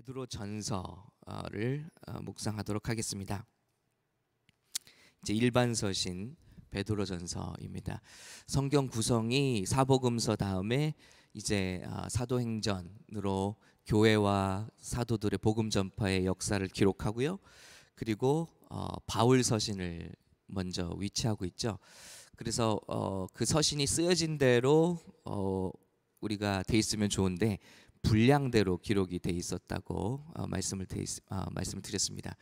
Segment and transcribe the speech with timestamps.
[0.00, 3.44] 베드로 전서를 어, 묵상하도록 하겠습니다.
[5.22, 6.36] 이제 일반 서신
[6.70, 8.00] 베드로 전서입니다.
[8.46, 10.94] 성경 구성이 사복음서 다음에
[11.34, 17.38] 이제 아, 사도행전으로 교회와 사도들의 복음 전파의 역사를 기록하고요.
[17.94, 20.14] 그리고 어, 바울 서신을
[20.46, 21.78] 먼저 위치하고 있죠.
[22.36, 25.70] 그래서 어, 그 서신이 쓰여진 대로 어,
[26.20, 27.58] 우리가 돼 있으면 좋은데
[28.02, 32.36] 분량대로 기록이 돼 있었다고 어, 말씀을 돼 있, 어, 말씀을 드렸습니다.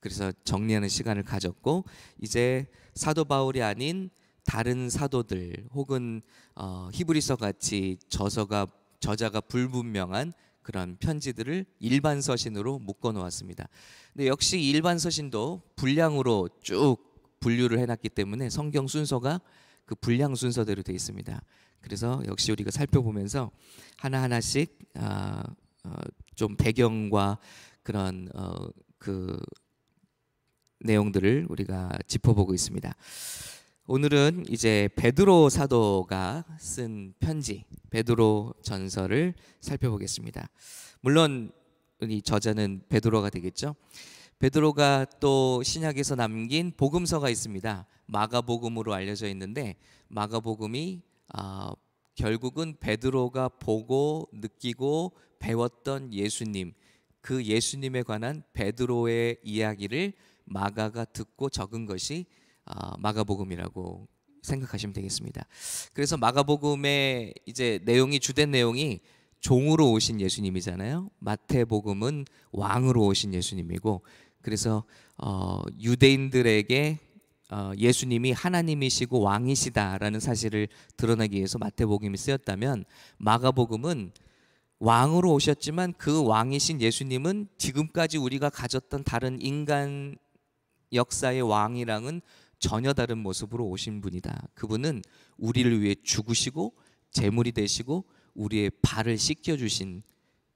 [0.00, 1.84] 그래서 정리하는 시간을 가졌고
[2.20, 4.10] 이제 사도 바울이 아닌
[4.44, 6.22] 다른 사도들 혹은
[6.54, 8.66] 어, 히브리서 같이 저서가
[9.00, 13.68] 저자가 불분명한 그런 편지들을 일반 서신으로 묶어 놓았습니다.
[14.12, 16.96] 근데 역시 일반 서신도 분량으로 쭉
[17.40, 19.40] 분류를 해놨기 때문에 성경 순서가
[19.84, 21.42] 그 분량 순서대로 되어 있습니다.
[21.80, 23.50] 그래서 역시 우리가 살펴보면서
[23.98, 25.44] 하나 하나씩 아,
[25.84, 25.92] 어,
[26.34, 27.38] 좀 배경과
[27.82, 29.38] 그런 어, 그
[30.80, 32.94] 내용들을 우리가 짚어보고 있습니다.
[33.86, 40.48] 오늘은 이제 베드로 사도가 쓴 편지 베드로 전서를 살펴보겠습니다.
[41.02, 41.52] 물론
[42.00, 43.76] 이 저자는 베드로가 되겠죠.
[44.38, 47.86] 베드로가 또 신약에서 남긴 복음서가 있습니다.
[48.06, 49.76] 마가복음으로 알려져 있는데
[50.08, 51.72] 마가복음이 아,
[52.14, 56.72] 결국은 베드로가 보고 느끼고 배웠던 예수님
[57.20, 60.12] 그 예수님에 관한 베드로의 이야기를
[60.44, 62.26] 마가가 듣고 적은 것이
[62.66, 64.06] 아, 마가복음이라고
[64.42, 65.46] 생각하시면 되겠습니다.
[65.94, 69.00] 그래서 마가복음의 이제 내용이 주된 내용이
[69.44, 71.10] 종으로 오신 예수님이잖아요.
[71.18, 74.00] 마태복음은 왕으로 오신 예수님이고
[74.40, 74.84] 그래서
[75.18, 76.98] 어, 유대인들에게
[77.50, 82.86] 어, 예수님이 하나님이시고 왕이시다라는 사실을 드러내기 위해서 마태복음이 쓰였다면
[83.18, 84.12] 마가복음은
[84.78, 90.16] 왕으로 오셨지만 그 왕이신 예수님은 지금까지 우리가 가졌던 다른 인간
[90.90, 92.22] 역사의 왕이랑은
[92.60, 94.48] 전혀 다른 모습으로 오신 분이다.
[94.54, 95.02] 그분은
[95.36, 96.72] 우리를 위해 죽으시고
[97.10, 100.02] 제물이 되시고 우리의 발을 씻겨 주신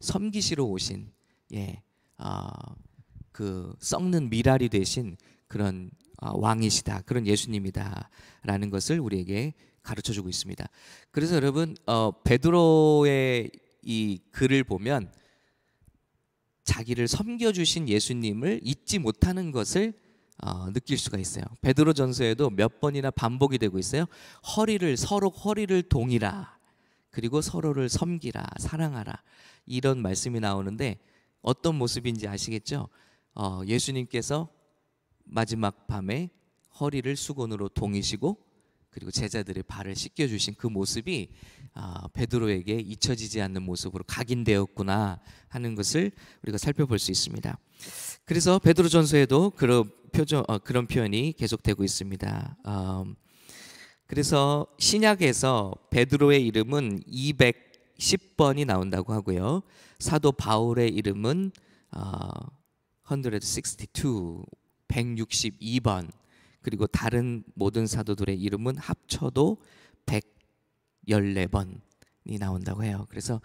[0.01, 1.11] 섬기시러 오신
[1.55, 1.83] 예.
[2.17, 2.51] 아,
[3.33, 5.17] 그 썩는 미랄이 되신
[5.47, 5.91] 그런
[6.21, 7.03] 아, 왕이시다.
[7.03, 10.69] 그런 예수님이다라는 것을 우리에게 가르쳐 주고 있습니다.
[11.11, 13.51] 그래서 여러분 어, 베드로의
[13.83, 15.13] 이 글을 보면
[16.65, 19.95] 자기를 섬겨 주신 예수님을 잊지 못하는 것을
[20.43, 21.45] 어, 느낄 수가 있어요.
[21.63, 24.05] 베드로 전서에도 몇 번이나 반복이 되고 있어요.
[24.57, 26.58] 허리를 서로 허리를 동이라.
[27.11, 29.23] 그리고 서로를 섬기라, 사랑하라.
[29.67, 30.99] 이런 말씀이 나오는데
[31.43, 32.89] 어떤 모습인지 아시겠죠?
[33.35, 34.49] 어, 예수님께서
[35.25, 36.31] 마지막 밤에
[36.81, 38.49] 허리를 수건으로 동이시고
[38.91, 41.29] 그리고 제자들의 발을 씻겨 주신 그 모습이
[41.75, 46.11] 아, 베드로에게 잊혀지지 않는 모습으로 각인되었구나 하는 것을
[46.43, 47.59] 우리가 살펴볼 수 있습니다.
[48.25, 52.57] 그래서 베드로전서에도 그런 표정 어, 그런 표현이 계속되고 있습니다.
[52.67, 53.15] 음,
[54.09, 59.63] 그래서 신약에서 베드로의 이름은 210번이 나온다고 하고요.
[59.99, 61.53] 사도 바울의 이름은
[61.93, 62.31] 어,
[63.07, 63.87] 162
[64.89, 66.11] 162번
[66.63, 69.59] 그리고 다른 모든 사도들의 이름은 합쳐도
[70.07, 73.07] 114번이 나온다고 해요.
[73.11, 73.43] 그래서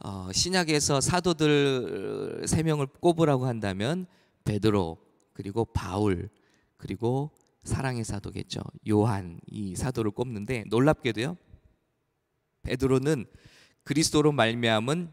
[0.00, 4.06] 어, 신약에서 사도들 세 명을 꼽으라고 한다면
[4.44, 4.98] 베드로
[5.32, 6.28] 그리고 바울
[6.76, 7.30] 그리고
[7.64, 8.60] 사랑의 사도겠죠.
[8.88, 11.36] 요한 이 사도를 꼽는데 놀랍게도요.
[12.62, 13.26] 베드로는
[13.84, 15.12] 그리스도로 말미암은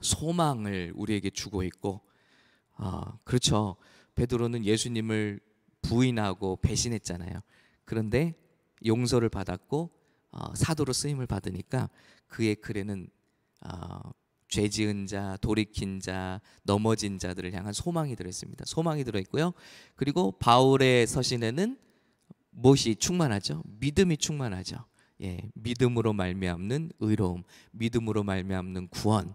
[0.00, 2.00] 소망을 우리에게 주고 있고
[2.78, 3.76] 어, 그렇죠.
[4.14, 5.40] 베드로는 예수님을
[5.82, 7.40] 부인하고 배신했잖아요.
[7.84, 8.34] 그런데
[8.84, 9.90] 용서를 받았고
[10.32, 11.90] 어, 사도로 쓰임을 받으니까
[12.26, 13.08] 그의 글에는
[13.66, 14.10] 어,
[14.52, 18.66] 죄 지은 자, 돌이킨 자, 넘어진 자들을 향한 소망이 들어있습니다.
[18.66, 19.54] 소망이 들어있고요.
[19.96, 21.78] 그리고 바울의 서신에는
[22.50, 23.62] 무엇이 충만하죠?
[23.80, 24.84] 믿음이 충만하죠.
[25.22, 29.34] 예, 믿음으로 말미암는 의로움, 믿음으로 말미암는 구원.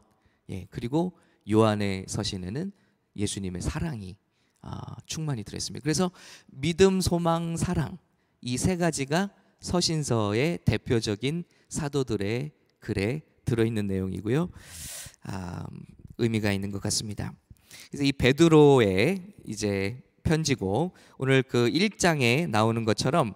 [0.51, 1.17] 예, 그리고
[1.49, 2.71] 요한의 서신에는
[3.15, 4.17] 예수님의 사랑이
[4.61, 5.81] 아, 충만히 들어있습니다.
[5.83, 6.11] 그래서
[6.45, 7.97] 믿음, 소망, 사랑
[8.41, 9.31] 이 세 가지가
[9.61, 14.49] 서신서의 대표적인 사도들의 글에 들어있는 내용이고요.
[15.23, 15.65] 아,
[16.19, 17.33] 의미가 있는 것 같습니다.
[17.89, 23.33] 그래서 이 베드로의 이제 편지고 오늘 그 1장에 나오는 것처럼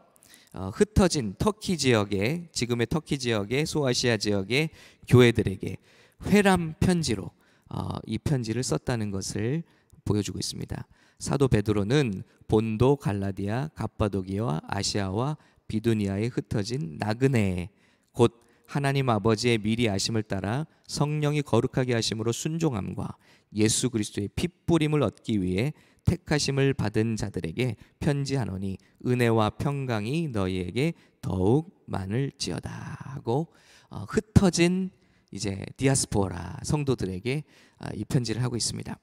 [0.54, 4.70] 어, 흩어진 터키 지역의 지금의 터키 지역의 소아시아 지역의
[5.08, 5.78] 교회들에게
[6.26, 7.32] 회람 편지로
[7.70, 9.64] 어, 이 편지를 썼다는 것을
[10.04, 10.88] 보여주고 있습니다.
[11.20, 15.38] 사도 베드로는 본도, 갈라디아, 갑바도기와 아시아와
[15.70, 17.70] 비두니아에 흩어진 나그네
[18.12, 23.18] 곧 하나님 아버지의 미리 아심을 따라 성령이 거룩하게 하심으로 순종함과
[23.56, 25.74] 예수 그리스도의 핏부림을 얻기 위해
[26.06, 33.52] 택하심을 받은 자들에게 편지하노니 은혜와 평강이 너희에게 더욱 많을지어다 하고
[33.90, 34.90] 어, 흩어진
[35.32, 37.44] 이제 디아스포라 성도들에게
[37.80, 38.98] 아, 이 편지를 하고 있습니다.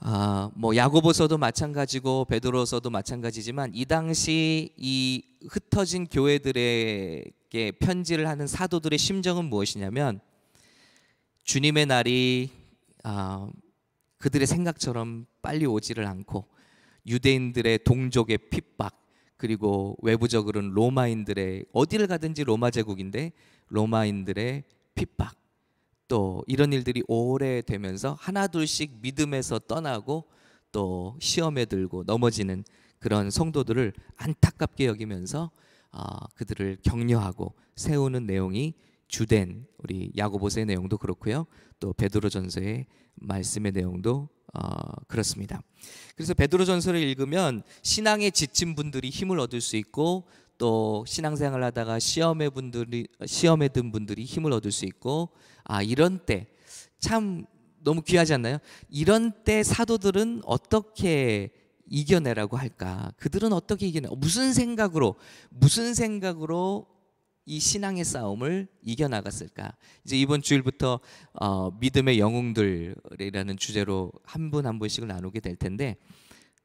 [0.00, 8.98] 아, 뭐 야고보서도 마찬가지고 베드로서도 마찬가지지만 이 당시 이 흩어진 교회들 에게 편지를 하는 사도들의
[8.98, 10.20] 심정은 무엇이냐면
[11.44, 12.50] 주님의 날이
[13.04, 13.48] 아,
[14.18, 16.46] 그들의 생각처럼 빨리 오지를 않고
[17.06, 18.94] 유대인들의 동족의 핍박
[19.38, 23.32] 그리고 외부적으로는 로마인들의 어디를 가든지 로마 제국인데
[23.68, 25.34] 로마인들의 핍박
[26.06, 30.28] 또 이런 일들이 오래 되면서 하나둘씩 믿음에서 떠나고
[30.70, 32.64] 또 시험에 들고 넘어지는
[32.98, 35.50] 그런 성도들을 안타깝게 여기면서
[35.92, 38.74] 어, 그들을 격려하고 세우는 내용이
[39.08, 41.46] 주된 우리 야고보서의 내용도 그렇고요.
[41.80, 44.60] 또 베드로전서의 말씀의 내용도 어,
[45.06, 45.62] 그렇습니다.
[46.16, 50.26] 그래서 베드로전서를 읽으면 신앙에 지친 분들이 힘을 얻을 수 있고
[50.58, 55.30] 또 신앙생활 하다가 시험에 분들이 시험에 든 분들이 힘을 얻을 수 있고
[55.64, 56.48] 아 이런 때
[56.98, 57.46] 참
[57.80, 58.58] 너무 귀하지 않나요?
[58.88, 61.50] 이런 때 사도들은 어떻게
[61.88, 63.12] 이겨내라고 할까?
[63.16, 64.08] 그들은 어떻게 이겨내?
[64.16, 65.16] 무슨 생각으로
[65.50, 66.86] 무슨 생각으로
[67.44, 69.72] 이 신앙의 싸움을 이겨 나갔을까?
[70.04, 71.00] 이제 이번 주일부터
[71.32, 75.96] 어, 믿음의 영웅들이라는 주제로 한 분한 분씩을 나누게 될 텐데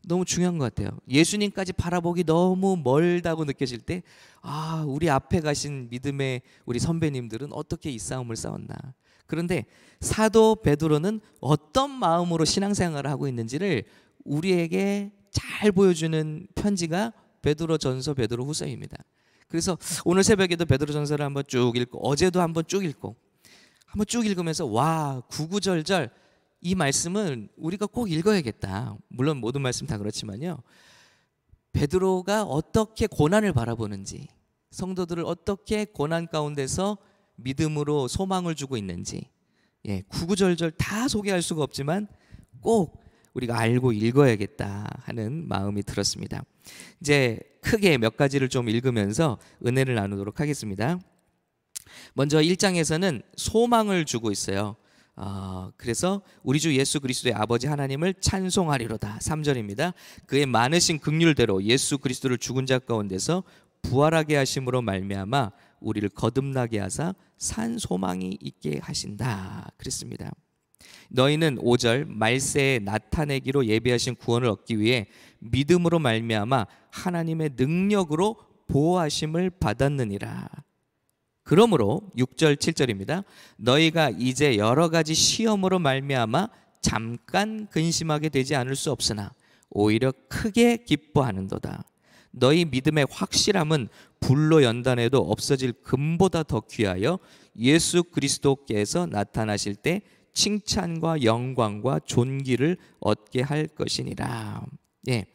[0.06, 1.00] 너무 중요한 것 같아요.
[1.10, 4.04] 예수님까지 바라보기 너무 멀다고 느껴질 때,
[4.42, 8.76] 아, 우리 앞에 가신 믿음의 우리 선배님들은 어떻게 이 싸움을 싸웠나.
[9.26, 9.66] 그런데
[10.02, 13.86] 사도 베드로는 어떤 마음으로 신앙생활을 하고 있는지를
[14.26, 18.98] 우리에게 잘 보여주는 편지가 베드로 전서 베드로 후서입니다.
[19.48, 23.16] 그래서 오늘 새벽에도 베드로 전서를 한번 쭉 읽고 어제도 한번 쭉 읽고
[23.86, 26.10] 한번 쭉 읽으면서 와 구구절절
[26.62, 28.98] 이 말씀은 우리가 꼭 읽어야겠다.
[29.10, 30.60] 물론 모든 말씀 다 그렇지만요.
[31.74, 34.30] 베드로가 어떻게 고난을 바라보는지,
[34.72, 36.98] 성도들을 어떻게 고난 가운데서
[37.36, 39.30] 믿음으로 소망을 주고 있는지,
[39.86, 42.08] 예, 구구절절 다 소개할 수가 없지만
[42.62, 43.03] 꼭
[43.34, 46.44] 우리가 알고 읽어야겠다 하는 마음이 들었습니다.
[47.02, 51.00] 이제 크게 몇 가지를 좀 읽으면서 은혜를 나누도록 하겠습니다.
[52.14, 54.76] 먼저 1장에서는 소망을 주고 있어요.
[55.16, 59.20] 어, 그래서 우리 주 예수 그리스도의 아버지 하나님을 찬송하리로다.
[59.20, 59.94] 3절입니다.
[60.26, 63.44] 그의 많으신 극률대로 예수 그리스도를 죽은 자 가운데서
[63.84, 65.52] 부활하게 하심으로 말미암아
[65.82, 69.70] 우리를 거듭나게 하사 산 소망이 있게 하신다.
[69.78, 70.32] 그랬습니다.
[71.10, 75.08] 너희는 5절 말세에 나타내기로 예비하신 구원을 얻기 위해
[75.40, 78.38] 믿음으로 말미암아 하나님의 능력으로
[78.68, 80.50] 보호하심을 받았느니라.
[81.44, 83.24] 그러므로 6절 7절입니다.
[83.58, 86.50] 너희가 이제 여러 가지 시험으로 말미암아
[86.82, 89.32] 잠깐 근심하게 되지 않을 수 없으나
[89.70, 91.84] 오히려 크게 기뻐하는도다.
[92.32, 93.90] 너희 믿음의 확실함은
[94.20, 97.20] 불로 연단해도 없어질 금보다 더 귀하여
[97.58, 100.02] 예수 그리스도께서 나타나실 때
[100.34, 104.66] 칭찬과 영광과 존귀를 얻게 할 것이니라.
[105.10, 105.26] 예.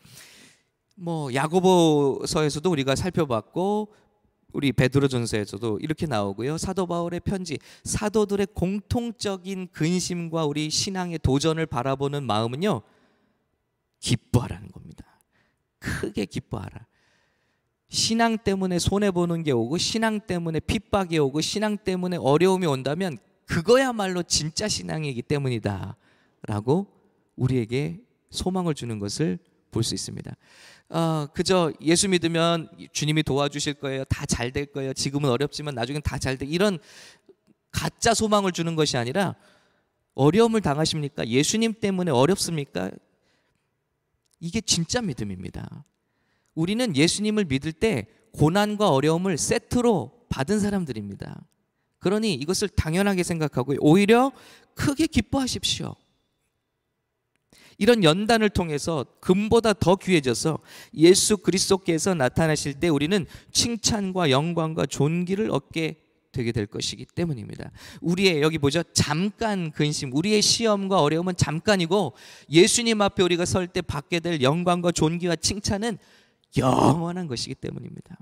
[0.96, 3.94] 뭐 야고보서에서도 우리가 살펴봤고
[4.52, 6.58] 우리 베드로전서에서도 이렇게 나오고요.
[6.58, 12.82] 사도 바울의 편지, 사도들의 공통적인 근심과 우리 신앙의 도전을 바라보는 마음은요.
[14.00, 15.04] 기뻐하라는 겁니다.
[15.78, 16.86] 크게 기뻐하라.
[17.90, 23.18] 신앙 때문에 손해 보는 게 오고 신앙 때문에 핍박이 오고 신앙 때문에 어려움이 온다면
[23.48, 25.96] 그거야말로 진짜 신앙이기 때문이다
[26.42, 26.86] 라고
[27.36, 28.00] 우리에게
[28.30, 29.38] 소망을 주는 것을
[29.70, 30.34] 볼 수 있습니다.
[30.90, 34.04] 어, 그저 예수 믿으면 주님이 도와주실 거예요.
[34.04, 34.92] 다 잘 될 거예요.
[34.92, 36.46] 지금은 어렵지만 나중엔 다 잘 돼.
[36.46, 36.78] 이런
[37.70, 39.34] 가짜 소망을 주는 것이 아니라
[40.14, 41.26] 어려움을 당하십니까?
[41.28, 42.90] 예수님 때문에 어렵습니까?
[44.40, 45.84] 이게 진짜 믿음입니다.
[46.54, 51.40] 우리는 예수님을 믿을 때 고난과 어려움을 세트로 받은 사람들입니다.
[51.98, 54.32] 그러니 이것을 당연하게 생각하고 오히려
[54.74, 55.96] 크게 기뻐하십시오.
[57.80, 60.58] 이런 연단을 통해서 금보다 더 귀해져서
[60.94, 66.00] 예수 그리스도께서 나타나실 때 우리는 칭찬과 영광과 존귀를 얻게
[66.32, 67.70] 되게 될 것이기 때문입니다.
[68.00, 68.82] 우리의 여기 보죠.
[68.92, 72.14] 잠깐 근심, 우리의 시험과 어려움은 잠깐이고
[72.50, 75.98] 예수님 앞에 우리가 설 때 받게 될 영광과 존귀와 칭찬은
[76.56, 78.16] 영원한 것이기 때문입니다.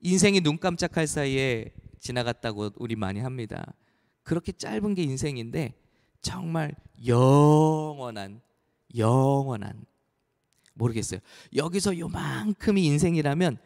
[0.00, 3.74] 인생이 눈 깜짝할 사이에 지나갔다고 우리 많이 합니다.
[4.22, 5.74] 그렇게 짧은 게 인생인데
[6.20, 6.74] 정말
[7.06, 8.40] 영원한
[8.96, 9.86] 영원한
[10.74, 11.20] 모르겠어요.
[11.54, 13.58] 여기서 요만큼이 인생이라면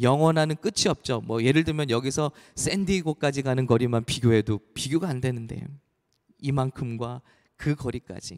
[0.00, 1.20] 영원하는 끝이 없죠.
[1.24, 5.66] 뭐 예를 들면 여기서 샌디고까지 가는 거리만 비교해도 비교가 안 되는데
[6.38, 7.22] 이만큼과
[7.56, 8.36] 그 거리까지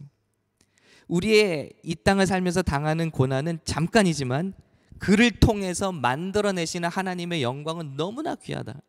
[1.09, 4.55] 우리의 이 땅을 살면서 당하는 고난은 잠깐이지만
[4.99, 8.81] 그를 통해서 만들어내시는 하나님의 영광은 너무나 귀하다.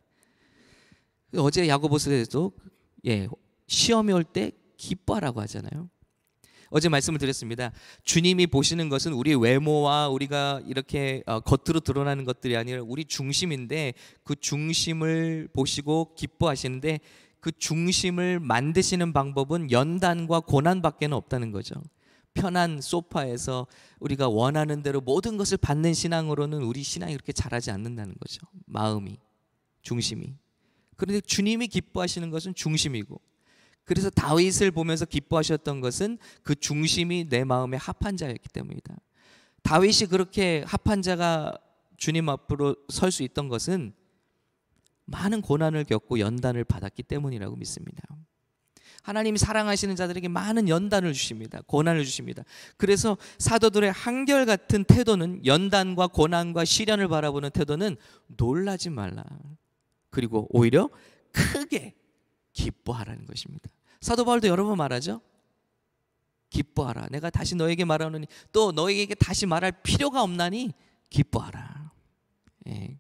[1.35, 2.51] 어제 야고보서에도
[3.05, 3.27] 예,
[3.67, 5.89] 시험이 올 때 기뻐하라고 하잖아요.
[6.69, 7.71] 어제 말씀을 드렸습니다.
[8.03, 13.93] 주님이 보시는 것은 우리 외모와 우리가 이렇게 어, 겉으로 드러나는 것들이 아니라 우리 중심인데
[14.23, 16.99] 그 중심을 보시고 기뻐하시는데
[17.39, 21.75] 그 중심을 만드시는 방법은 연단과 고난밖에는 없다는 거죠.
[22.33, 23.65] 편한 소파에서
[23.99, 28.45] 우리가 원하는 대로 모든 것을 받는 신앙으로는 우리 신앙이 그렇게 잘하지 않는다는 거죠.
[28.65, 29.17] 마음이
[29.81, 30.35] 중심이.
[30.97, 33.21] 그런데 주님이 기뻐하시는 것은 중심이고
[33.85, 38.97] 그래서 다윗을 보면서 기뻐하셨던 것은 그 중심이 내 마음에 합한 자였기 때문이다.
[39.63, 41.57] 다윗이 그렇게 합한 자가
[41.95, 43.93] 주님 앞으로 설 수 있던 것은
[45.05, 48.03] 많은 고난을 겪고 연단을 받았기 때문이라고 믿습니다.
[49.03, 51.61] 하나님이 사랑하시는 자들에게 많은 연단을 주십니다.
[51.65, 52.43] 고난을 주십니다.
[52.75, 57.95] 그래서 사도들의 한결같은 태도는 연단과 고난과 시련을 바라보는 태도는
[58.35, 59.23] 놀라지 말라.
[60.09, 60.89] 그리고 오히려
[61.31, 61.95] 크게
[62.53, 63.69] 기뻐하라는 것입니다.
[64.01, 65.21] 사도 바울도 여러 번 말하죠.
[66.49, 67.07] 기뻐하라.
[67.11, 70.73] 내가 다시 너에게 말하노니 또 너에게 다시 말할 필요가 없나니
[71.09, 71.91] 기뻐하라.
[72.69, 72.97] 예.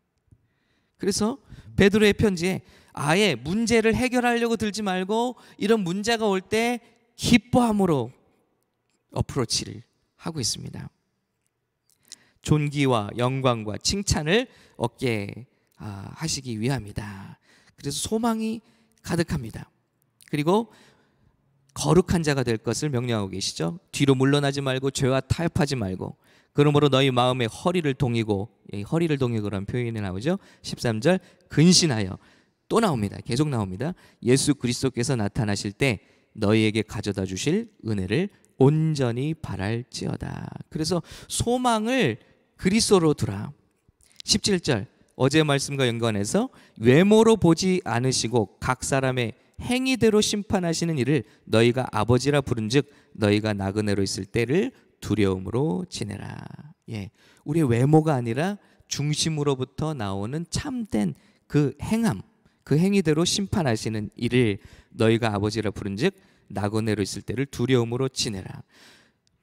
[0.97, 1.37] 그래서
[1.75, 2.61] 베드로의 편지에
[2.93, 6.79] 아예 문제를 해결하려고 들지 말고 이런 문제가 올 때
[7.15, 8.11] 기뻐함으로
[9.11, 9.83] 어프로치를
[10.15, 10.89] 하고 있습니다.
[12.41, 14.47] 존귀와 영광과 칭찬을
[14.77, 17.39] 얻게 아, 하시기 위함이다.
[17.75, 18.61] 그래서 소망이
[19.01, 19.69] 가득합니다.
[20.29, 20.71] 그리고
[21.73, 23.79] 거룩한 자가 될 것을 명령하고 계시죠.
[23.91, 26.17] 뒤로 물러나지 말고 죄와 타협하지 말고
[26.53, 28.49] 그러므로 너희 마음에 허리를 동이고
[28.91, 30.39] 허리를 동이고라는 표현이 나오죠.
[30.63, 31.19] 13절
[31.49, 32.17] 근신하여
[32.67, 33.17] 또 나옵니다.
[33.23, 33.93] 계속 나옵니다.
[34.23, 35.99] 예수 그리스도께서 나타나실 때
[36.33, 40.49] 너희에게 가져다 주실 은혜를 온전히 바랄지어다.
[40.69, 42.17] 그래서 소망을
[42.55, 43.51] 그리스도로 두라.
[44.25, 46.47] 17절 어제 말씀과 연관해서
[46.79, 54.71] 외모로 보지 않으시고 각 사람의 행위대로 심판하시는 일을 너희가 아버지라 부른즉 너희가 나그네로 있을 때를
[55.01, 56.37] 두려움으로 지내라.
[56.91, 57.09] 예.
[57.45, 61.15] 우리의 외모가 아니라 중심으로부터 나오는 참된
[61.47, 62.21] 그 행함,
[62.63, 64.59] 그 행위대로 심판하시는 일을
[64.91, 66.13] 너희가 아버지라 부른즉
[66.49, 68.61] 나그네로 있을 때를 두려움으로 지내라.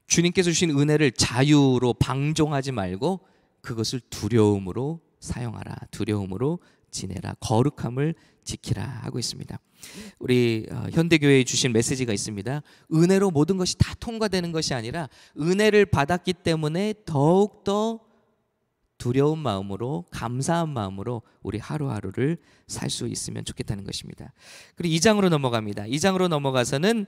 [0.07, 3.27] 주님께서 주신 은혜를 자유로 방종하지 말고
[3.61, 5.75] 그것을 두려움으로 사용하라.
[5.91, 7.35] 두려움으로 지내라.
[7.41, 8.15] 거룩함을
[8.45, 9.59] 지키라 하고 있습니다.
[10.19, 12.63] 우리 어, 현대교회에 주신 메시지가 있습니다.
[12.93, 15.09] 은혜로 모든 것이 다 통과되는 것이 아니라
[15.41, 18.01] 은혜를 받았기 때문에 더욱 더
[18.97, 22.39] 두려운 마음으로 감사한 마음으로 우리 하루하루를
[22.69, 24.33] 살 수 있으면 좋겠다는 것입니다.
[24.77, 25.85] 그리고 2장으로 넘어갑니다.
[25.85, 27.07] 2장으로 넘어가서는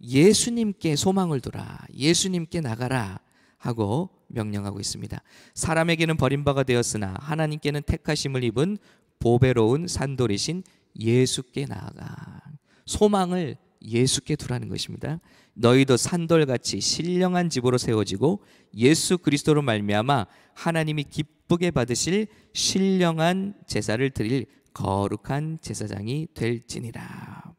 [0.00, 1.78] 예수님께 소망을 두라.
[1.92, 3.20] 예수님께 나가라
[3.58, 5.20] 하고 명령하고 있습니다.
[5.54, 8.78] 사람에게는 버림바가 되었으나 하나님께는 택하심을 입은
[9.18, 10.62] 보배로운 산돌이신
[10.98, 12.40] 예수께 나아가
[12.86, 15.20] 소망을 예수께 두라는 것입니다.
[15.54, 18.42] 너희도 산돌같이 신령한 집으로 세워지고
[18.76, 27.54] 예수 그리스도로 말미암아 하나님이 기쁘게 받으실 신령한 제사를 드릴 거룩한 제사장이 될지니라.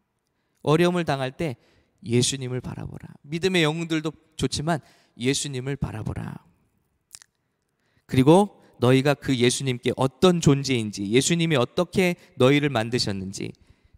[0.62, 1.58] 어려움을 당할 때
[2.06, 3.10] 예수님을 바라보라.
[3.24, 4.80] 믿음의 영웅들도 좋지만
[5.18, 6.49] 예수님을 바라보라.
[8.10, 8.50] 그리고
[8.80, 13.52] 너희가 그 예수님께 어떤 존재인지, 예수님이 어떻게 너희를 만드셨는지,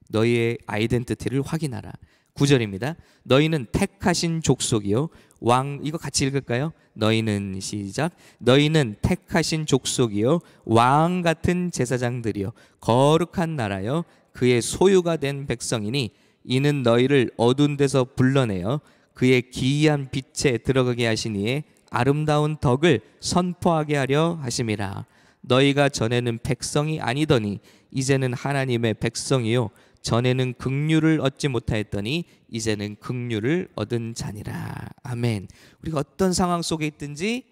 [0.09, 1.93] 너희의 아이덴티티를 확인하라.
[2.33, 2.97] 9절입니다.
[3.23, 5.07] 너희는 택하신 족속이요.
[5.39, 6.73] 왕, 이거 같이 읽을까요?
[6.93, 8.11] 너희는 시작.
[8.39, 10.39] 너희는 택하신 족속이요.
[10.65, 12.51] 왕 같은 제사장들이요.
[12.81, 14.03] 거룩한 나라요.
[14.33, 16.11] 그의 소유가 된 백성이니
[16.43, 18.81] 이는 너희를 어두운 데서 불러내어
[19.13, 25.05] 그의 기이한 빛에 들어가게 하시니에 아름다운 덕을 선포하게 하려 하심이라.
[25.41, 27.59] 너희가 전에는 백성이 아니더니
[27.91, 29.69] 이제는 하나님의 백성이요
[30.01, 34.73] 전에는 극류를 얻지 못하였더니 이제는 극류를 얻은 자니라.
[35.03, 35.47] 아멘.
[35.81, 37.43] 우리가 어떤 상황 속에 있든지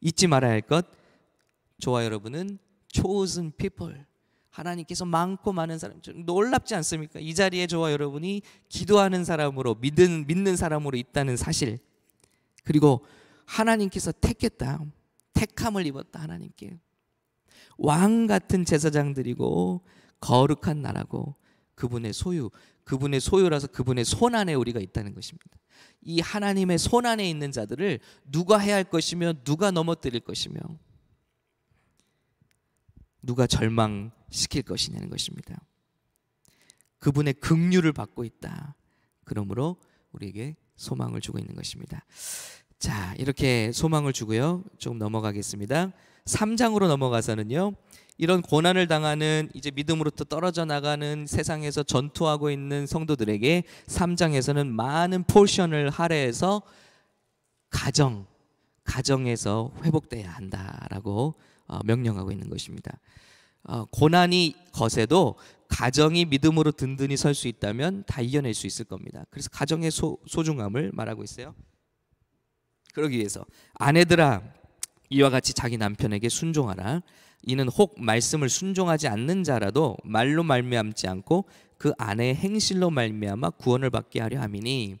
[0.00, 0.86] 잊지 말아야 할 것.
[1.80, 4.04] 저와 여러분은 chosen people.
[4.50, 7.20] 하나님께서 많고 많은 사람 놀랍지 않습니까?
[7.20, 11.78] 이 자리에 저와 여러분이 기도하는 사람으로 믿는 믿는 사람으로 있다는 사실.
[12.64, 13.04] 그리고
[13.50, 14.80] 하나님께서 택했다.
[15.32, 16.78] 택함을 입었다 하나님께.
[17.78, 19.84] 왕 같은 제사장들이고
[20.20, 21.34] 거룩한 나라고
[21.74, 22.50] 그분의 소유,
[22.84, 25.58] 그분의 소유라서 그분의 손 안에 우리가 있다는 것입니다.
[26.02, 30.60] 이 하나님의 손 안에 있는 자들을 누가 해야 할 것이며 누가 넘어뜨릴 것이며
[33.22, 35.60] 누가 절망시킬 것이냐는 것입니다.
[36.98, 38.76] 그분의 긍휼을 받고 있다.
[39.24, 39.76] 그러므로
[40.12, 42.04] 우리에게 소망을 주고 있는 것입니다.
[42.80, 44.64] 자, 이렇게 소망을 주고요.
[44.78, 45.92] 조금 넘어가겠습니다.
[46.24, 47.74] 3장으로 넘어가서는요.
[48.16, 56.62] 이런 고난을 당하는 이제 믿음으로부터 떨어져 나가는 세상에서 전투하고 있는 성도들에게 3장에서는 많은 포션을 할애해서
[57.68, 58.26] 가정
[58.84, 61.34] 가정에서 회복돼야 한다라고
[61.66, 62.98] 어, 명령하고 있는 것입니다.
[63.64, 65.36] 어, 고난이 거세도
[65.68, 69.26] 가정이 믿음으로 든든히 설 수 있다면 다 이겨낼 수 있을 겁니다.
[69.28, 71.54] 그래서 가정의 소, 소중함을 말하고 있어요.
[72.92, 73.44] 그러기 위해서
[73.74, 74.42] 아내들아
[75.10, 77.02] 이와 같이 자기 남편에게 순종하라.
[77.42, 81.46] 이는 혹 말씀을 순종하지 않는 자라도 말로 말미암지 않고
[81.78, 84.98] 그 아내의 행실로 말미암아 구원을 받게 하려 함이니.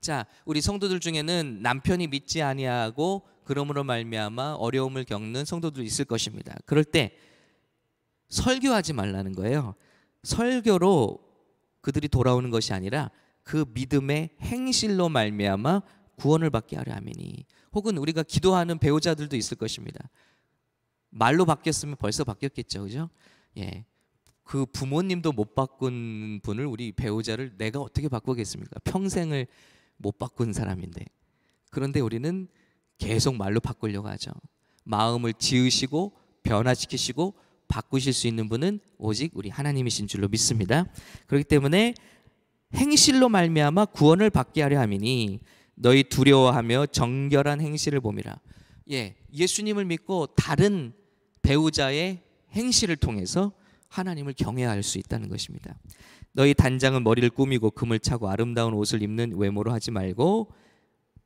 [0.00, 6.54] 자, 우리 성도들 중에는 남편이 믿지 아니하고 그러므로 말미암아 어려움을 겪는 성도들 있을 것입니다.
[6.66, 7.16] 그럴 때
[8.28, 9.74] 설교하지 말라는 거예요.
[10.24, 11.20] 설교로
[11.80, 13.10] 그들이 돌아오는 것이 아니라
[13.44, 15.82] 그 믿음의 행실로 말미암아
[16.16, 20.08] 구원을 받게 하려 함이니 혹은 우리가 기도하는 배우자들도 있을 것입니다.
[21.10, 22.82] 말로 바뀌었으면 벌써 바뀌었겠죠.
[22.82, 23.10] 그죠?
[23.58, 23.84] 예.
[24.42, 28.80] 그 부모님도 못 바꾼 분을 우리 배우자를 내가 어떻게 바꾸겠습니까?
[28.84, 29.46] 평생을
[29.96, 31.04] 못 바꾼 사람인데.
[31.70, 32.48] 그런데 우리는
[32.98, 34.30] 계속 말로 바꾸려고 하죠.
[34.84, 37.34] 마음을 지으시고 변화시키시고
[37.68, 40.86] 바꾸실 수 있는 분은 오직 우리 하나님이신 줄로 믿습니다.
[41.26, 41.94] 그렇기 때문에
[42.74, 45.40] 행실로 말미암아 구원을 받게 하려 함이니
[45.76, 48.38] 너희 두려워하며 정결한 행실을 봄이라.
[48.90, 50.92] 예, 예수님을 믿고 다른
[51.42, 53.52] 배우자의 행실을 통해서
[53.88, 55.78] 하나님을 경외할 수 있다는 것입니다.
[56.32, 60.52] 너희 단장은 머리를 꾸미고 금을 차고 아름다운 옷을 입는 외모로 하지 말고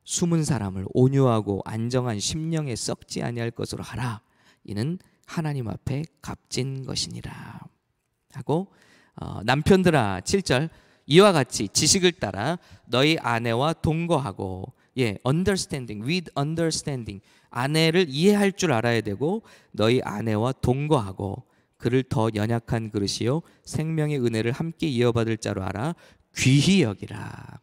[0.05, 4.21] 숨은 사람을 온유하고 안정한 심령에 썩지 아니할 것으로 하라.
[4.65, 7.61] 이는 하나님 앞에 값진 것이니라.
[8.33, 8.73] 하고
[9.17, 10.71] 어, 남편들아 7절
[11.11, 19.01] 이와 같이 지식을 따라 너희 아내와 동거하고 예, understanding with understanding 아내를 이해할 줄 알아야
[19.01, 19.43] 되고
[19.73, 21.43] 너희 아내와 동거하고
[21.77, 25.97] 그를 더 연약한 그릇이요 생명의 은혜를 함께 이어받을 자로 알아
[26.37, 27.59] 귀히 여기라.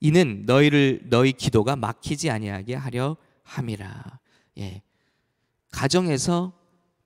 [0.00, 4.18] 이는 너희를 너희 기도가 막히지 아니하게 하려 함이라.
[4.58, 4.80] 예.
[5.70, 6.58] 가정에서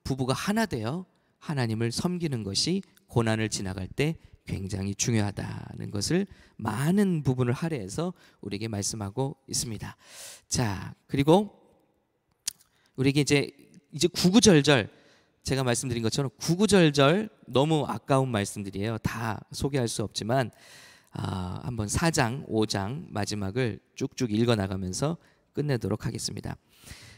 [0.05, 1.05] 부부가 하나 되어
[1.39, 6.27] 하나님을 섬기는 것이 고난을 지나갈 때 굉장히 중요하다는 것을
[6.57, 9.95] 많은 부분을 할애해서 우리에게 말씀하고 있습니다.
[10.47, 11.61] 자, 그리고
[12.95, 13.51] 우리에게 이제
[13.91, 14.89] 이제 구구절절
[15.43, 18.97] 제가 말씀드린 것처럼 구구절절 너무 아까운 말씀들이에요.
[18.99, 20.51] 다 소개할 수 없지만
[21.11, 25.17] 아, 한번 4장, 5장 마지막을 쭉쭉 읽어 나가면서
[25.53, 26.57] 끝내도록 하겠습니다.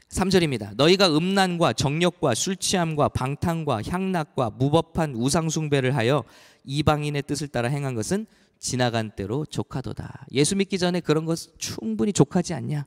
[0.09, 0.75] 3절입니다.
[0.75, 6.23] 너희가 음란과 정욕과 술 취함과 방탕과 향락과 무법한 우상 숭배를 하여
[6.63, 8.25] 이방인의 뜻을 따라 행한 것은
[8.59, 10.27] 지나간 때로 족하도다.
[10.31, 12.85] 예수 믿기 전에 그런 것 충분히 족하지 않냐?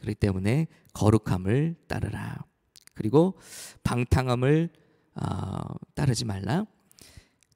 [0.00, 2.38] 그렇기 때문에 거룩함을 따르라.
[2.94, 3.38] 그리고
[3.84, 4.70] 방탕함을
[5.14, 5.60] 어,
[5.94, 6.64] 따르지 말라.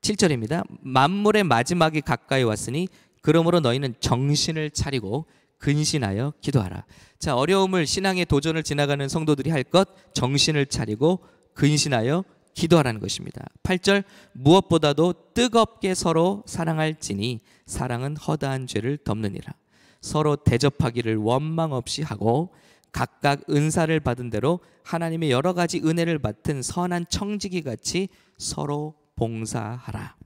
[0.03, 0.65] 7절입니다.
[0.81, 2.89] 만물의 마지막이 가까이 왔으니
[3.21, 5.27] 그러므로 너희는 정신을 차리고
[5.63, 6.85] 근신하여 기도하라.
[7.19, 11.21] 자, 어려움을 신앙의 도전을 지나가는 성도들이 할 것 정신을 차리고
[11.55, 13.47] 근신하여 기도하라는 것입니다.
[13.63, 19.55] 8절 무엇보다도 뜨겁게 서로 사랑할지니 사랑은 허다한 죄를 덮느니라.
[20.01, 22.53] 서로 대접하기를 원망 없이 하고
[22.91, 30.17] 각각 은사를 받은 대로 하나님의 여러 가지 은혜를 맡은 선한 청지기 같이 서로 봉사하라.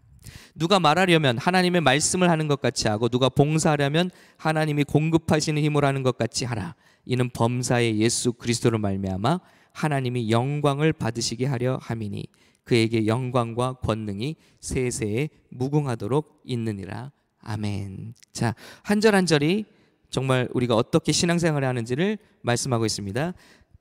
[0.55, 6.17] 누가 말하려면 하나님의 말씀을 하는 것 같이 하고 누가 봉사하려면 하나님이 공급하시는 힘으로 하는 것
[6.19, 6.75] 같이 하라.
[7.05, 9.41] 이는 범사의 예수 그리스도로 말미암아
[9.73, 12.27] 하나님이 영광을 받으시게 하려 함이니
[12.65, 17.13] 그에게 영광과 권능이 세세에 무궁하도록 있느니라.
[17.41, 18.15] 아멘.
[18.33, 19.67] 자, 한 절 한 절이
[20.11, 23.35] 정말 우리가 어떻게 신앙생활을 하는지를 말씀하고 있습니다.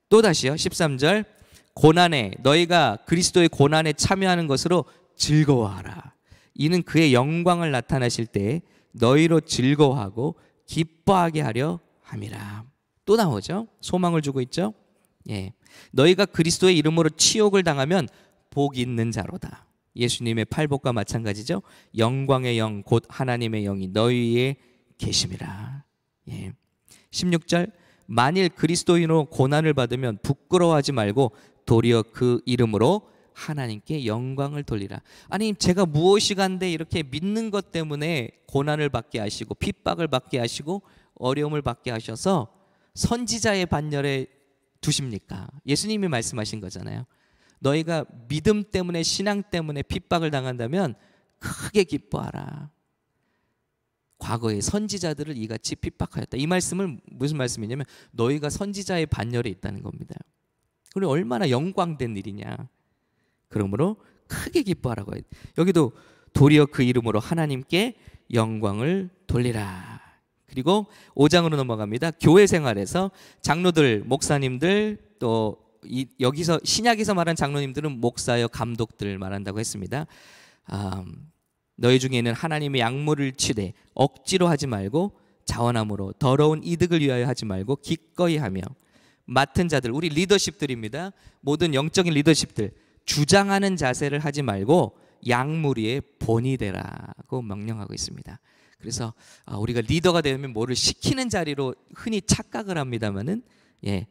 [0.08, 0.54] 또 다시요.
[0.54, 1.24] 13절
[1.74, 4.84] 고난에 너희가 그리스도의 고난에 참여하는 것으로
[5.16, 6.12] 즐거워하라.
[6.58, 12.64] 이는 그의 영광을 나타나실 때 너희로 즐거워하고 기뻐하게 하려 함이라.
[13.04, 13.68] 또 나오죠.
[13.80, 14.74] 소망을 주고 있죠.
[15.30, 15.52] 예.
[15.92, 18.08] 너희가 그리스도의 이름으로 치욕을 당하면
[18.50, 19.66] 복 있는 자로다.
[19.96, 21.62] 예수님의 팔복과 마찬가지죠.
[21.96, 24.56] 영광의 영 곧 하나님의 영이 너희에
[24.98, 25.84] 계심이라.
[26.30, 26.52] 예.
[27.10, 27.72] 16절
[28.06, 31.32] 만일 그리스도인으로 고난을 받으면 부끄러워하지 말고
[31.64, 35.02] 도리어 그 이름으로 하나님께 영광을 돌리라.
[35.28, 40.82] 아니 제가 무엇이 간데 이렇게 믿는 것 때문에 고난을 받게 하시고 핍박을 받게 하시고
[41.16, 42.48] 어려움을 받게 하셔서
[42.94, 44.26] 선지자의 반열에
[44.80, 45.48] 두십니까?
[45.66, 47.04] 예수님이 말씀하신 거잖아요.
[47.58, 50.94] 너희가 믿음 때문에 신앙 때문에 핍박을 당한다면
[51.38, 52.70] 크게 기뻐하라.
[54.18, 56.38] 과거의 선지자들을 이같이 핍박하였다.
[56.38, 60.14] 이 말씀을 무슨 말씀이냐면 너희가 선지자의 반열에 있다는 겁니다.
[60.94, 62.70] 그리 얼마나 영광된 일이냐.
[63.48, 63.96] 그러므로
[64.28, 65.22] 크게 기뻐하라고 해.
[65.58, 65.92] 여기도
[66.32, 67.94] 도리어 그 이름으로 하나님께
[68.32, 70.00] 영광을 돌리라.
[70.46, 72.12] 그리고 5장으로 넘어갑니다.
[72.20, 73.10] 교회 생활에서
[73.42, 80.06] 장로들, 목사님들 또 이, 여기서 신약에서 말한 장로님들은 목사여 감독들 말한다고 했습니다.
[80.72, 81.30] 음,
[81.76, 85.12] 너희 중에는 하나님의 약물을 치되 억지로 하지 말고
[85.44, 88.62] 자원함으로 더러운 이득을 위하여 하지 말고 기꺼이 하며
[89.26, 91.12] 맡은 자들 우리 리더십들입니다.
[91.40, 92.72] 모든 영적인 리더십들
[93.06, 98.38] 주장하는 자세를 하지 말고 양무리의 본이 되라고 명령하고 있습니다.
[98.78, 99.14] 그래서
[99.46, 103.42] 아, 우리가 리더가 되면 뭐를 시키는 자리로 흔히 착각을 합니다만은
[103.86, 104.06] 예,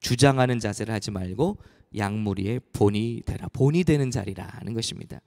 [0.00, 1.56] 주장하는 자세를 하지 말고
[1.96, 5.20] 양무리의 본이 되라 본이 되는 자리라는 것입니다.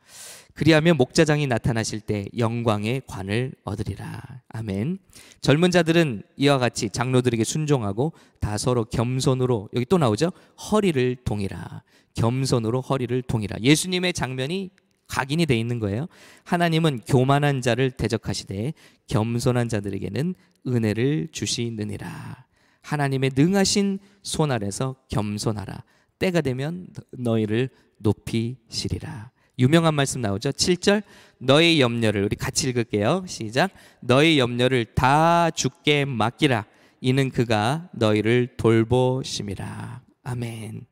[0.53, 4.21] 그리하면 목자장이 나타나실 때 영광의 관을 얻으리라.
[4.49, 4.99] 아멘.
[5.41, 10.31] 젊은 자들은 이와 같이 장로들에게 순종하고 다 서로 겸손으로 여기 또 나오죠.
[10.71, 11.83] 허리를 동이라.
[12.15, 13.57] 겸손으로 허리를 동이라.
[13.61, 14.69] 예수님의 장면이
[15.07, 16.07] 각인이 돼 있는 거예요.
[16.45, 18.73] 하나님은 교만한 자를 대적하시되
[19.07, 20.35] 겸손한 자들에게는
[20.67, 22.45] 은혜를 주시느니라.
[22.81, 25.83] 하나님의 능하신 손 아래서 겸손하라.
[26.19, 29.31] 때가 되면 너희를 높이시리라.
[29.59, 30.51] 유명한 말씀 나오죠.
[30.51, 31.03] 7절
[31.39, 33.25] 너의 염려를 우리 같이 읽을게요.
[33.27, 33.71] 시작.
[34.01, 36.65] 너의 염려를 다 주께 맡기라.
[37.01, 40.01] 이는 그가 너희를 돌보심이라.
[40.23, 40.85] 아멘.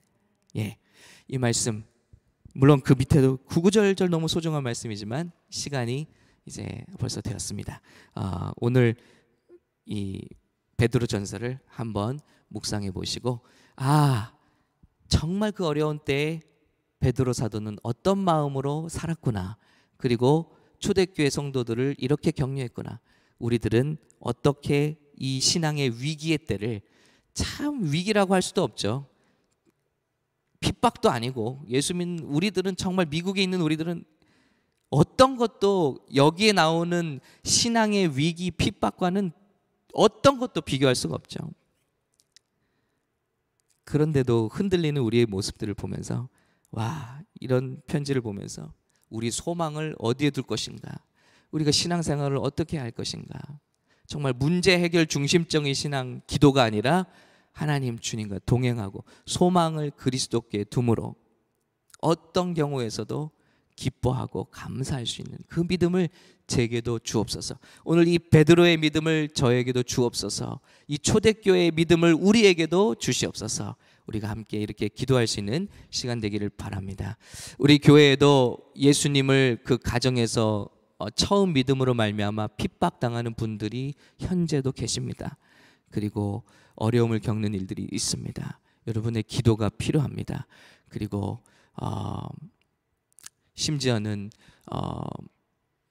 [0.57, 0.77] 예.
[1.27, 1.83] 이 말씀
[2.53, 6.07] 물론 그 밑에도 구구절절 너무 소중한 말씀이지만 시간이
[6.45, 7.81] 이제 벌써 되었습니다.
[8.15, 8.95] 어, 오늘
[9.85, 10.21] 이
[10.77, 13.41] 베드로 전서를 한번 묵상해 보시고
[13.75, 14.33] 아
[15.07, 16.41] 정말 그 어려운 때에
[16.99, 19.57] 베드로 사도는 어떤 마음으로 살았구나.
[19.97, 22.99] 그리고 초대교회 성도들을 이렇게 격려했구나.
[23.39, 26.81] 우리들은 어떻게 이 신앙의 위기의 때를
[27.33, 29.07] 참 위기라고 할 수도 없죠.
[30.59, 34.05] 핍박도 아니고 예수 믿는 우리들은 정말 미국에 있는 우리들은
[34.89, 39.31] 어떤 것도 여기에 나오는 신앙의 위기 핍박과는
[39.93, 41.39] 어떤 것도 비교할 수가 없죠.
[43.85, 46.29] 그런데도 흔들리는 우리의 모습들을 보면서
[46.71, 48.73] 와 이런 편지를 보면서
[49.09, 51.03] 우리 소망을 어디에 둘 것인가?
[51.51, 53.39] 우리가 신앙생활을 어떻게 할 것인가?
[54.07, 57.05] 정말 문제 해결 중심적인 신앙 기도가 아니라
[57.51, 61.15] 하나님 주님과 동행하고 소망을 그리스도께 둠으로
[62.01, 63.31] 어떤 경우에서도
[63.75, 66.09] 기뻐하고 감사할 수 있는 그 믿음을
[66.47, 67.57] 제게도 주옵소서.
[67.83, 70.59] 오늘 이 베드로의 믿음을 저에게도 주옵소서.
[70.87, 73.75] 이 초대교회의 믿음을 우리에게도 주시옵소서.
[74.05, 77.17] 우리가 함께 이렇게 기도할 수 있는 시간 되기를 바랍니다.
[77.57, 85.37] 우리 교회에도 예수님을 그 가정에서 어, 처음 믿음으로 말미암아 핍박당하는 분들이 현재도 계십니다.
[85.89, 86.43] 그리고
[86.75, 88.59] 어려움을 겪는 일들이 있습니다.
[88.87, 90.47] 여러분의 기도가 필요합니다.
[90.89, 91.39] 그리고
[91.75, 92.27] 어,
[93.55, 94.29] 심지어는
[94.71, 95.01] 어,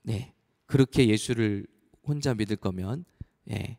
[0.02, 0.32] 네
[0.66, 1.66] 그렇게 예수를
[2.04, 3.04] 혼자 믿을 거면
[3.50, 3.78] 예,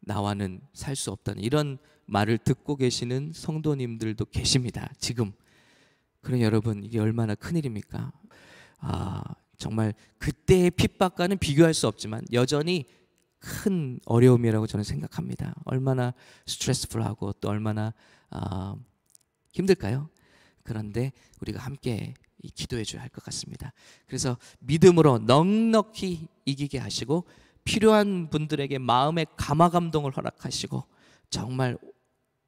[0.00, 4.90] 나와는 살 수 없다는 이런 말을 듣고 계시는 성도님들도 계십니다.
[4.98, 5.32] 지금
[6.20, 8.12] 그런 여러분 이게 얼마나 큰 일입니까?
[8.78, 9.22] 아
[9.56, 12.86] 정말 그때의 핍박과는 비교할 수 없지만 여전히
[13.38, 15.54] 큰 어려움이라고 저는 생각합니다.
[15.64, 16.14] 얼마나
[16.46, 17.92] 스트레스풀하고 또 얼마나
[18.30, 18.76] 아,
[19.52, 20.08] 힘들까요?
[20.62, 22.14] 그런데 우리가 함께
[22.48, 23.72] 기도해 줘야 할 것 같습니다.
[24.06, 27.24] 그래서 믿음으로 넉넉히 이기게 하시고
[27.64, 30.84] 필요한 분들에게 마음의 감화 감동을 허락하시고
[31.30, 31.78] 정말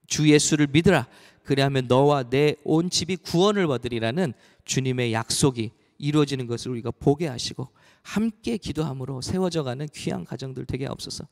[0.07, 1.07] 주 예수를 믿으라.
[1.45, 4.33] 그리하면 너와 내 온 집이 구원을 얻으리라는
[4.65, 7.69] 주님의 약속이 이루어지는 것을 우리가 보게 하시고
[8.03, 11.27] 함께 기도함으로 세워져 가는 귀한 가정들 되게 없어서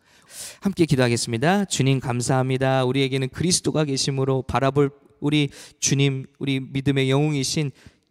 [0.60, 1.64] 함께 기도하겠습니다.
[1.64, 2.84] 주님 감사합니다.
[2.84, 7.70] 우리에게는 그리스도가 계심으로 바라볼 우리 주님, 우리 믿음의 영웅이신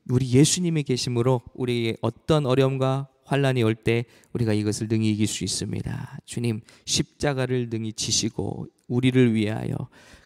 [0.10, 6.20] 우리 예수님이 계심으로 우리의 어떤 어려움과 환란이 올 때 우리가 이것을 능히 이길 수 있습니다.
[6.26, 9.76] 주님 십자가를 능히 지시고 우리를 위하여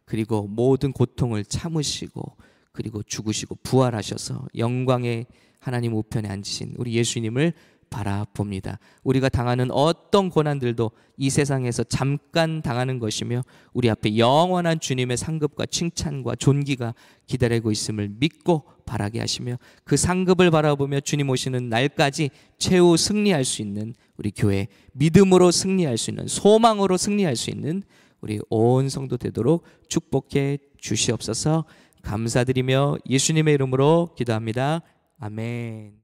[0.06, 2.36] 그리고 모든 고통을 참으시고
[2.72, 5.28] 그리고 죽으시고 부활하셔서 영광의
[5.60, 7.54] 하나님 우편에 앉으신 우리 예수님을
[7.90, 8.80] 바라봅니다.
[9.04, 13.44] 우리가 당하는 어떤 고난들도 이 세상에서 잠깐 당하는 것이며
[13.74, 16.94] 우리 앞에 영원한 주님의 상급과 칭찬과 존귀가
[17.26, 23.94] 기다리고 있음을 믿고 바라게 하시며 그 상급을 바라보며 주님 오시는 날까지 최후 승리할 수 있는
[24.18, 27.84] 우리 교회 믿음으로 승리할 수 있는 소망으로 승리할 수 있는
[28.22, 31.66] 우리 온 성도 되도록 축복해 주시옵소서.
[32.02, 34.82] 감사드리며 예수님의 이름으로 기도합니다.
[35.20, 36.04] 아멘.